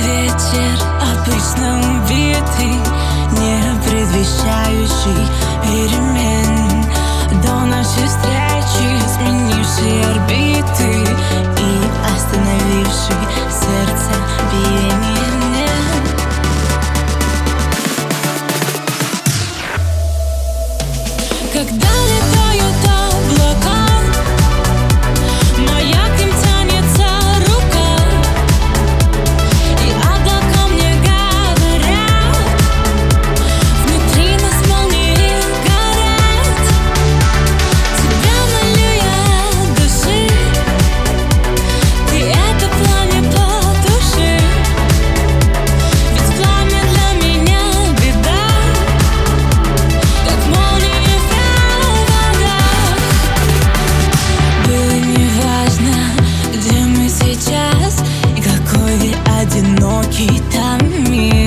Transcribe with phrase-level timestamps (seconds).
[0.00, 2.76] ветер обычно убитый
[3.38, 5.26] Не предвещающий
[5.62, 6.84] перемен.
[7.42, 10.39] До нашей встречи сменивший орбит.
[59.50, 60.78] одинокий там
[61.10, 61.39] мир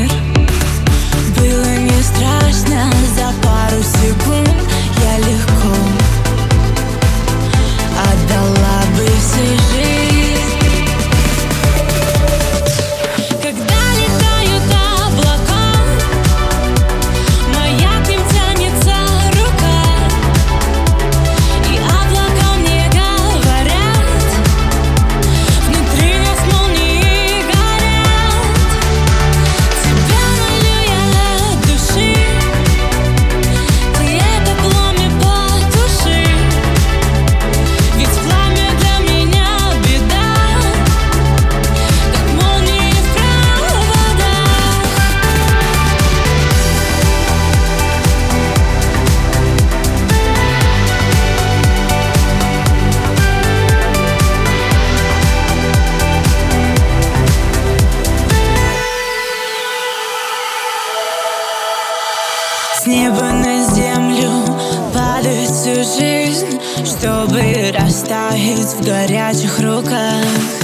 [67.04, 70.63] чтобы растаять в горячих руках.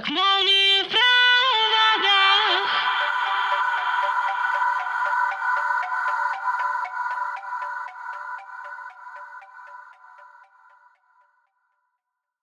[0.00, 1.05] к молнии